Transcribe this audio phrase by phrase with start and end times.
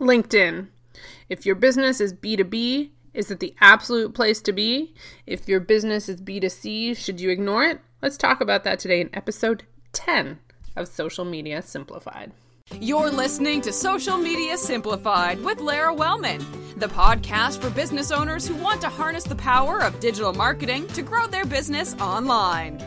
[0.00, 0.68] LinkedIn.
[1.28, 4.94] If your business is B2B, is it the absolute place to be?
[5.26, 7.80] If your business is B2C, should you ignore it?
[8.00, 10.38] Let's talk about that today in episode 10
[10.74, 12.32] of Social Media Simplified.
[12.80, 16.46] You're listening to Social Media Simplified with Lara Wellman,
[16.76, 21.02] the podcast for business owners who want to harness the power of digital marketing to
[21.02, 22.82] grow their business online.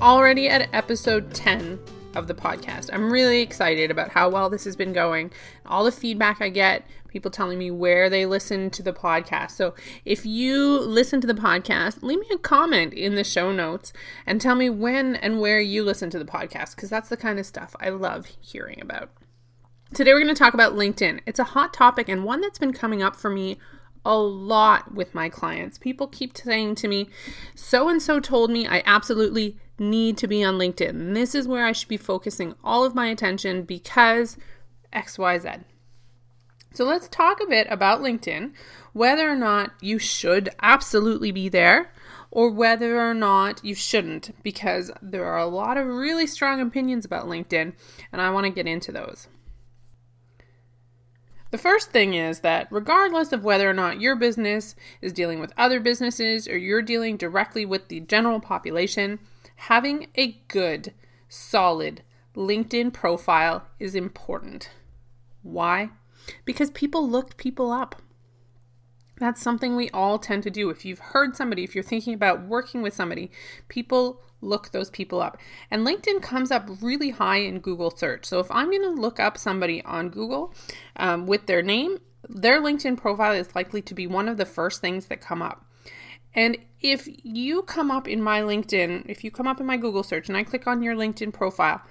[0.00, 1.78] Already at episode 10,
[2.14, 2.90] of the podcast.
[2.92, 5.32] I'm really excited about how well this has been going,
[5.66, 9.52] all the feedback I get, people telling me where they listen to the podcast.
[9.52, 13.92] So if you listen to the podcast, leave me a comment in the show notes
[14.26, 17.38] and tell me when and where you listen to the podcast because that's the kind
[17.38, 19.10] of stuff I love hearing about.
[19.92, 21.20] Today we're going to talk about LinkedIn.
[21.24, 23.58] It's a hot topic and one that's been coming up for me
[24.04, 25.78] a lot with my clients.
[25.78, 27.08] People keep saying to me,
[27.54, 31.14] so and so told me I absolutely need to be on LinkedIn.
[31.14, 34.36] This is where I should be focusing all of my attention because
[34.92, 35.64] XYZ.
[36.72, 38.52] So let's talk a bit about LinkedIn,
[38.92, 41.92] whether or not you should absolutely be there
[42.30, 47.04] or whether or not you shouldn't, because there are a lot of really strong opinions
[47.04, 47.72] about LinkedIn,
[48.10, 49.28] and I want to get into those.
[51.52, 55.52] The first thing is that regardless of whether or not your business is dealing with
[55.56, 59.20] other businesses or you're dealing directly with the general population,
[59.68, 60.92] having a good,
[61.26, 62.02] solid
[62.36, 64.70] LinkedIn profile is important.
[65.42, 65.90] Why?
[66.44, 68.02] Because people look people up.
[69.18, 70.68] That's something we all tend to do.
[70.68, 73.30] If you've heard somebody, if you're thinking about working with somebody,
[73.68, 75.38] people look those people up.
[75.70, 78.26] And LinkedIn comes up really high in Google search.
[78.26, 80.52] So if I'm going to look up somebody on Google
[80.96, 81.98] um, with their name,
[82.28, 85.64] their LinkedIn profile is likely to be one of the first things that come up.
[86.34, 90.02] And if you come up in my LinkedIn, if you come up in my Google
[90.02, 91.82] search and I click on your LinkedIn profile,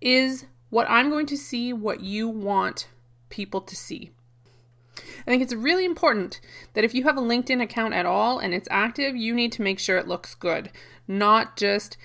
[0.00, 2.88] is what I'm going to see what you want
[3.28, 4.10] people to see.
[4.96, 6.40] I think it's really important
[6.74, 9.62] that if you have a LinkedIn account at all and it's active, you need to
[9.62, 10.70] make sure it looks good,
[11.08, 11.96] not just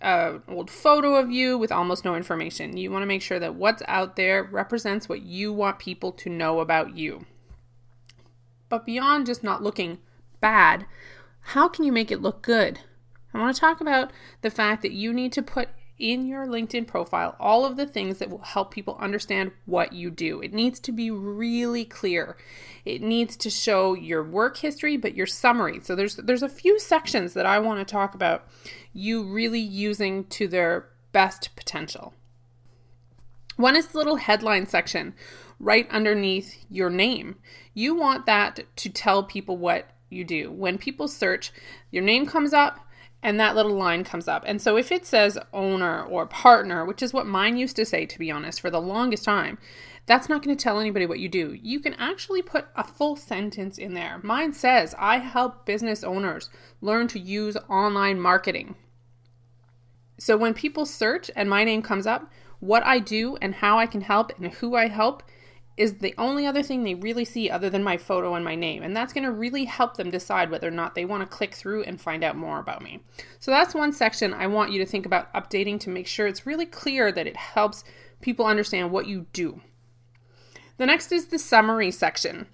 [0.00, 2.76] an old photo of you with almost no information.
[2.76, 6.30] You want to make sure that what's out there represents what you want people to
[6.30, 7.26] know about you.
[8.68, 9.98] But beyond just not looking
[10.40, 10.86] bad,
[11.40, 12.80] how can you make it look good?
[13.32, 14.10] I want to talk about
[14.42, 15.68] the fact that you need to put
[15.98, 20.10] in your LinkedIn profile all of the things that will help people understand what you
[20.10, 20.40] do.
[20.40, 22.36] It needs to be really clear.
[22.84, 25.80] It needs to show your work history but your summary.
[25.82, 28.46] So there's there's a few sections that I want to talk about
[28.92, 32.14] you really using to their best potential.
[33.56, 35.14] One is the little headline section
[35.58, 37.36] right underneath your name.
[37.74, 40.50] You want that to tell people what you do.
[40.50, 41.52] When people search,
[41.90, 42.80] your name comes up
[43.22, 44.44] and that little line comes up.
[44.46, 48.06] And so if it says owner or partner, which is what mine used to say,
[48.06, 49.58] to be honest, for the longest time,
[50.06, 51.56] that's not going to tell anybody what you do.
[51.60, 54.20] You can actually put a full sentence in there.
[54.22, 56.48] Mine says, I help business owners
[56.80, 58.76] learn to use online marketing.
[60.18, 62.30] So when people search and my name comes up,
[62.60, 65.22] what I do and how I can help and who I help
[65.78, 68.82] is the only other thing they really see other than my photo and my name.
[68.82, 71.54] And that's going to really help them decide whether or not they want to click
[71.54, 73.00] through and find out more about me.
[73.38, 76.46] So that's one section I want you to think about updating to make sure it's
[76.46, 77.84] really clear that it helps
[78.20, 79.60] people understand what you do.
[80.78, 82.48] The next is the summary section.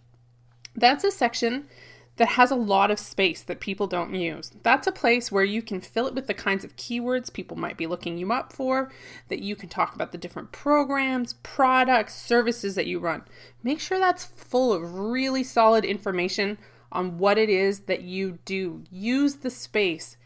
[0.77, 1.67] That's a section
[2.17, 4.53] that has a lot of space that people don't use.
[4.63, 7.77] That's a place where you can fill it with the kinds of keywords people might
[7.77, 8.93] be looking you up for,
[9.29, 13.25] that you can talk about the different programs, products, services that you run.
[13.63, 16.59] Make sure that's full of really solid information
[16.93, 18.85] on what it is that you do.
[18.91, 20.17] Use the space.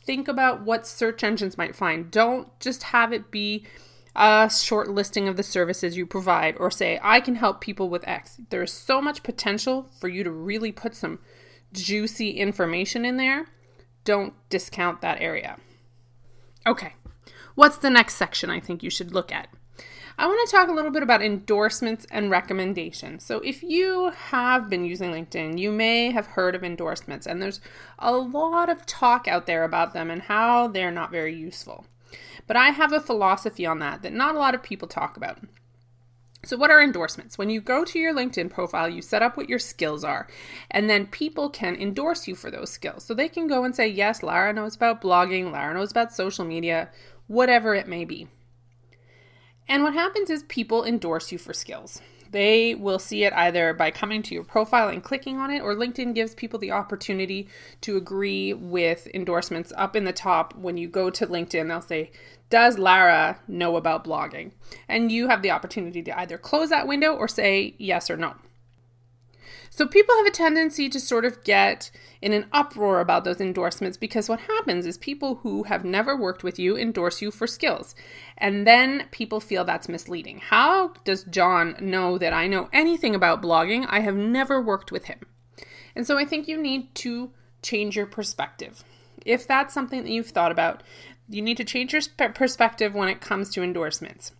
[0.00, 2.10] Think about what search engines might find.
[2.10, 3.66] Don't just have it be
[4.16, 8.06] a short listing of the services you provide or say, I can help people with
[8.06, 8.40] X.
[8.50, 11.18] There is so much potential for you to really put some
[11.74, 13.46] juicy information in there.
[14.04, 15.58] Don't discount that area.
[16.66, 16.94] Okay,
[17.54, 19.48] what's the next section I think you should look at?
[20.16, 23.24] I want to talk a little bit about endorsements and recommendations.
[23.24, 27.60] So, if you have been using LinkedIn, you may have heard of endorsements, and there's
[27.98, 31.86] a lot of talk out there about them and how they're not very useful.
[32.46, 35.38] But I have a philosophy on that that not a lot of people talk about.
[36.44, 37.38] So, what are endorsements?
[37.38, 40.28] When you go to your LinkedIn profile, you set up what your skills are,
[40.70, 43.04] and then people can endorse you for those skills.
[43.04, 46.44] So, they can go and say, Yes, Lara knows about blogging, Lara knows about social
[46.44, 46.90] media,
[47.26, 48.28] whatever it may be.
[49.68, 52.00] And what happens is people endorse you for skills.
[52.30, 55.74] They will see it either by coming to your profile and clicking on it, or
[55.74, 57.48] LinkedIn gives people the opportunity
[57.82, 60.54] to agree with endorsements up in the top.
[60.56, 62.10] When you go to LinkedIn, they'll say,
[62.50, 64.52] does Lara know about blogging?
[64.88, 68.34] And you have the opportunity to either close that window or say yes or no.
[69.76, 71.90] So people have a tendency to sort of get
[72.22, 76.44] in an uproar about those endorsements because what happens is people who have never worked
[76.44, 77.96] with you endorse you for skills.
[78.38, 80.38] And then people feel that's misleading.
[80.38, 83.84] How does John know that I know anything about blogging?
[83.88, 85.18] I have never worked with him.
[85.96, 88.84] And so I think you need to change your perspective.
[89.26, 90.84] If that's something that you've thought about,
[91.28, 94.30] you need to change your perspective when it comes to endorsements.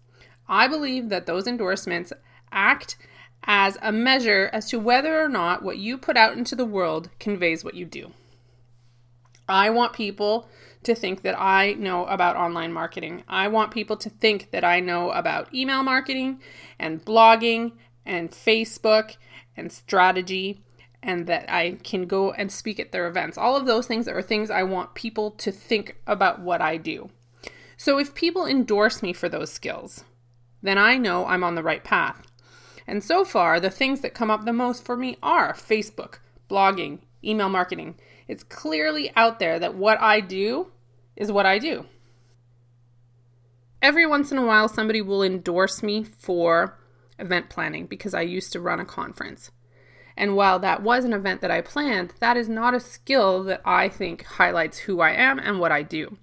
[0.47, 2.13] I believe that those endorsements
[2.53, 2.97] act
[3.45, 7.11] as a measure as to whether or not what you put out into the world
[7.19, 8.13] conveys what you do.
[9.49, 10.49] I want people
[10.85, 13.25] to think that I know about online marketing.
[13.29, 16.41] I want people to think that I know about email marketing
[16.79, 17.73] and blogging
[18.05, 19.17] and Facebook
[19.57, 20.61] and strategy
[21.03, 23.37] and that I can go and speak at their events.
[23.37, 27.11] All of those things are things I want people to think about what I do.
[27.77, 30.05] So if people endorse me for those skills,
[30.63, 32.27] then I know I'm on the right path.
[32.87, 36.19] And so far, the things that come up the most for me are Facebook,
[36.51, 37.95] blogging, email marketing.
[38.29, 40.73] It's clearly out there that what I do
[41.17, 41.87] is what I do.
[43.81, 46.79] Every once in a while, somebody will endorse me for
[47.19, 49.51] event planning because I used to run a conference.
[50.17, 53.61] And while that was an event that I planned, that is not a skill that
[53.65, 56.17] I think highlights who I am and what I do.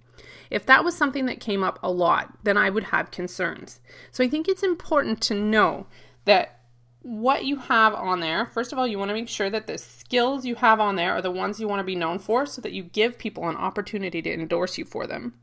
[0.49, 3.79] If that was something that came up a lot, then I would have concerns.
[4.11, 5.87] So I think it's important to know
[6.25, 6.59] that
[7.01, 9.77] what you have on there, first of all, you want to make sure that the
[9.77, 12.61] skills you have on there are the ones you want to be known for so
[12.61, 15.33] that you give people an opportunity to endorse you for them.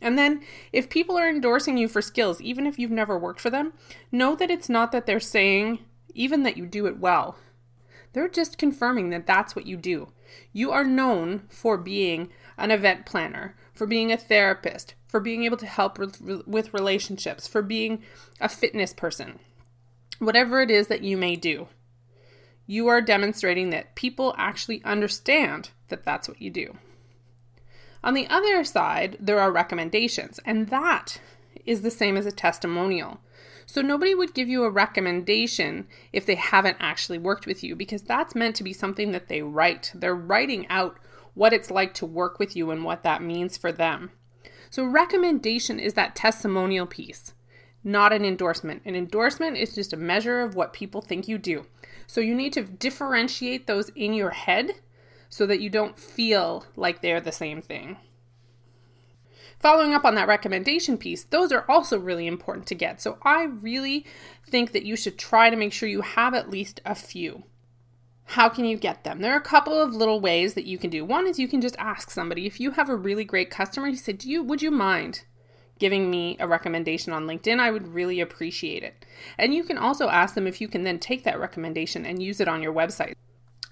[0.00, 3.50] And then, if people are endorsing you for skills, even if you've never worked for
[3.50, 3.72] them,
[4.10, 5.78] know that it's not that they're saying
[6.14, 7.36] even that you do it well.
[8.12, 10.12] They're just confirming that that's what you do.
[10.52, 15.58] You are known for being an event planner, for being a therapist, for being able
[15.58, 18.02] to help with relationships, for being
[18.40, 19.38] a fitness person
[20.22, 21.68] whatever it is that you may do,
[22.66, 26.78] you are demonstrating that people actually understand that that's what you do.
[28.04, 31.20] On the other side, there are recommendations, and that
[31.64, 33.20] is the same as a testimonial.
[33.66, 38.02] So nobody would give you a recommendation if they haven't actually worked with you because
[38.02, 39.92] that's meant to be something that they write.
[39.94, 40.98] They're writing out
[41.34, 44.10] what it's like to work with you and what that means for them.
[44.72, 47.34] So recommendation is that testimonial piece
[47.84, 48.82] not an endorsement.
[48.84, 51.66] An endorsement is just a measure of what people think you do.
[52.06, 54.74] So you need to differentiate those in your head
[55.28, 57.96] so that you don't feel like they're the same thing.
[59.58, 63.00] Following up on that recommendation piece, those are also really important to get.
[63.00, 64.04] So I really
[64.46, 67.44] think that you should try to make sure you have at least a few.
[68.24, 69.20] How can you get them?
[69.20, 71.04] There are a couple of little ways that you can do.
[71.04, 73.96] One is you can just ask somebody if you have a really great customer, you
[73.96, 75.24] say, "Do you would you mind
[75.82, 79.04] giving me a recommendation on LinkedIn, I would really appreciate it.
[79.36, 82.40] And you can also ask them if you can then take that recommendation and use
[82.40, 83.14] it on your website.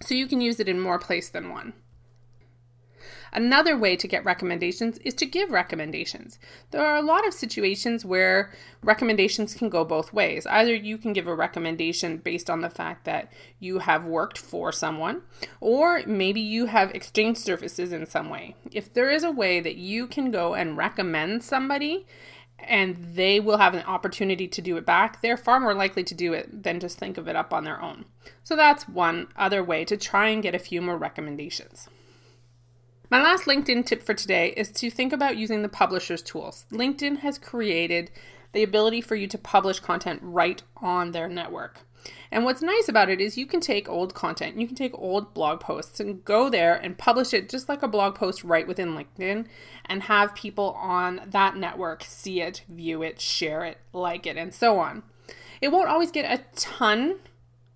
[0.02, 1.72] So you can use it in more place than one.
[3.32, 6.38] Another way to get recommendations is to give recommendations.
[6.70, 10.46] There are a lot of situations where recommendations can go both ways.
[10.46, 14.72] Either you can give a recommendation based on the fact that you have worked for
[14.72, 15.22] someone,
[15.60, 18.56] or maybe you have exchanged services in some way.
[18.72, 22.06] If there is a way that you can go and recommend somebody,
[22.58, 26.14] and they will have an opportunity to do it back, they're far more likely to
[26.14, 28.04] do it than just think of it up on their own.
[28.42, 31.88] So that's one other way to try and get a few more recommendations.
[33.10, 36.64] My last LinkedIn tip for today is to think about using the publisher's tools.
[36.70, 38.12] LinkedIn has created
[38.52, 41.80] the ability for you to publish content right on their network.
[42.30, 45.34] And what's nice about it is you can take old content, you can take old
[45.34, 48.94] blog posts and go there and publish it just like a blog post right within
[48.94, 49.46] LinkedIn
[49.86, 54.54] and have people on that network see it, view it, share it, like it, and
[54.54, 55.02] so on.
[55.60, 57.16] It won't always get a ton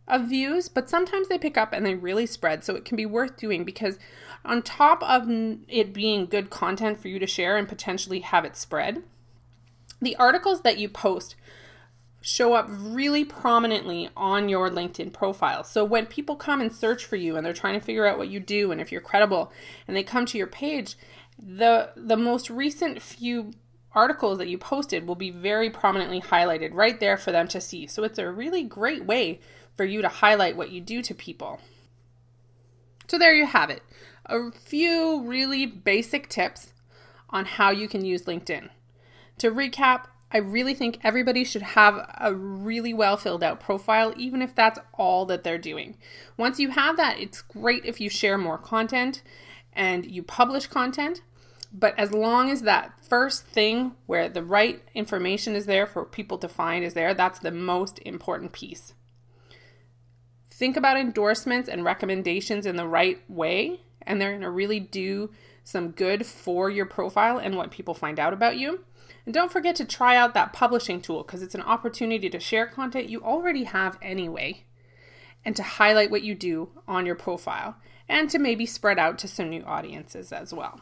[0.06, 3.06] of views, but sometimes they pick up and they really spread, so it can be
[3.06, 3.98] worth doing because
[4.44, 5.26] on top of
[5.68, 9.02] it being good content for you to share and potentially have it spread,
[10.02, 11.34] the articles that you post
[12.20, 15.62] show up really prominently on your LinkedIn profile.
[15.62, 18.28] So when people come and search for you and they're trying to figure out what
[18.28, 19.52] you do and if you're credible
[19.86, 20.96] and they come to your page,
[21.38, 23.52] the the most recent few
[23.92, 27.86] articles that you posted will be very prominently highlighted right there for them to see.
[27.86, 29.40] So it's a really great way
[29.76, 31.60] for you to highlight what you do to people.
[33.08, 33.82] So there you have it
[34.26, 36.72] a few really basic tips
[37.30, 38.70] on how you can use LinkedIn.
[39.38, 44.42] To recap, I really think everybody should have a really well filled out profile, even
[44.42, 45.96] if that's all that they're doing.
[46.36, 49.22] Once you have that, it's great if you share more content
[49.72, 51.20] and you publish content.
[51.72, 56.38] But as long as that first thing where the right information is there for people
[56.38, 58.94] to find is there, that's the most important piece.
[60.56, 65.32] Think about endorsements and recommendations in the right way, and they're going to really do
[65.64, 68.84] some good for your profile and what people find out about you.
[69.24, 72.68] And don't forget to try out that publishing tool because it's an opportunity to share
[72.68, 74.62] content you already have anyway
[75.44, 77.74] and to highlight what you do on your profile
[78.08, 80.80] and to maybe spread out to some new audiences as well.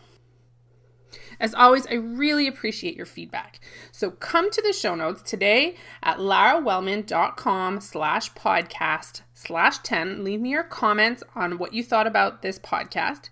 [1.41, 3.61] As always, I really appreciate your feedback.
[3.91, 10.25] So come to the show notes today at larawellman.com slash podcast slash 10.
[10.25, 13.29] Leave me your comments on what you thought about this podcast.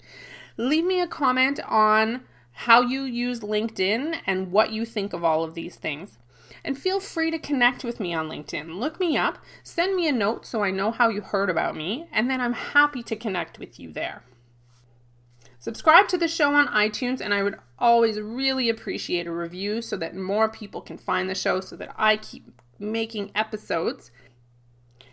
[0.57, 2.23] Leave me a comment on
[2.53, 6.19] how you use LinkedIn and what you think of all of these things.
[6.63, 8.79] And feel free to connect with me on LinkedIn.
[8.79, 12.07] Look me up, send me a note so I know how you heard about me,
[12.13, 14.23] and then I'm happy to connect with you there.
[15.61, 19.95] Subscribe to the show on iTunes, and I would always really appreciate a review so
[19.99, 24.11] that more people can find the show so that I keep making episodes.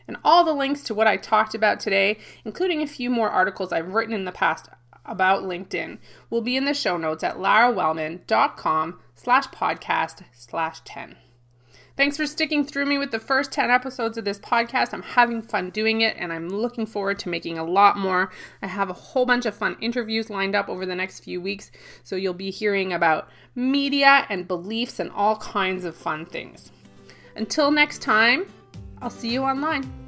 [0.07, 3.73] And all the links to what I talked about today, including a few more articles
[3.73, 4.69] I've written in the past
[5.05, 5.97] about LinkedIn,
[6.29, 11.17] will be in the show notes at larawellman.com slash podcast slash 10.
[11.97, 14.93] Thanks for sticking through me with the first 10 episodes of this podcast.
[14.93, 18.31] I'm having fun doing it and I'm looking forward to making a lot more.
[18.61, 21.71] I have a whole bunch of fun interviews lined up over the next few weeks,
[22.03, 26.71] so you'll be hearing about media and beliefs and all kinds of fun things.
[27.35, 28.45] Until next time,
[29.01, 30.06] I'll see you online.